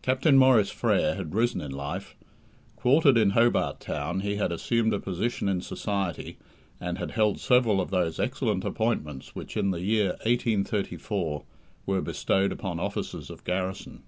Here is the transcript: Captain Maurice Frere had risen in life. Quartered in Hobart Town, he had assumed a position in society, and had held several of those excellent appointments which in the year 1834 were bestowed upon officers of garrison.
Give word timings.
Captain 0.00 0.38
Maurice 0.38 0.70
Frere 0.70 1.16
had 1.16 1.34
risen 1.34 1.60
in 1.60 1.70
life. 1.70 2.16
Quartered 2.76 3.18
in 3.18 3.32
Hobart 3.32 3.78
Town, 3.78 4.20
he 4.20 4.36
had 4.36 4.52
assumed 4.52 4.94
a 4.94 4.98
position 4.98 5.50
in 5.50 5.60
society, 5.60 6.38
and 6.80 6.96
had 6.96 7.10
held 7.10 7.38
several 7.38 7.78
of 7.78 7.90
those 7.90 8.18
excellent 8.18 8.64
appointments 8.64 9.34
which 9.34 9.58
in 9.58 9.70
the 9.70 9.82
year 9.82 10.12
1834 10.24 11.44
were 11.84 12.00
bestowed 12.00 12.52
upon 12.52 12.80
officers 12.80 13.28
of 13.28 13.44
garrison. 13.44 14.02